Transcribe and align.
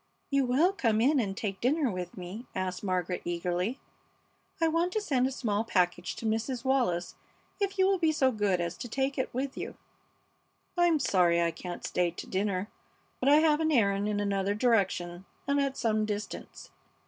"You 0.31 0.45
will 0.47 0.73
come 0.73 0.99
in 0.99 1.19
and 1.19 1.37
take 1.37 1.61
dinner 1.61 1.91
with 1.91 2.17
me?" 2.17 2.47
asked 2.55 2.83
Margaret, 2.83 3.21
eagerly. 3.23 3.77
"I 4.59 4.67
want 4.67 4.93
to 4.93 4.99
send 4.99 5.27
a 5.27 5.31
small 5.31 5.63
package 5.63 6.15
to 6.15 6.25
Mrs. 6.25 6.65
Wallis 6.65 7.13
if 7.59 7.77
you 7.77 7.85
will 7.85 7.99
be 7.99 8.11
so 8.11 8.31
good 8.31 8.59
as 8.59 8.75
to 8.77 8.89
take 8.89 9.19
it 9.19 9.31
with 9.31 9.55
you." 9.55 9.77
"I'm 10.75 10.97
sorry 10.97 11.39
I 11.39 11.51
can't 11.51 11.85
stay 11.85 12.09
to 12.09 12.25
dinner, 12.25 12.67
but 13.19 13.29
I 13.29 13.41
have 13.41 13.59
an 13.59 13.71
errand 13.71 14.09
in 14.09 14.19
another 14.19 14.55
direction 14.55 15.25
and 15.47 15.59
at 15.61 15.77
some 15.77 16.05
distance. 16.07 16.71